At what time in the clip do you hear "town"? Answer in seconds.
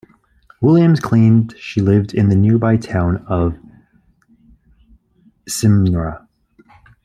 2.75-3.17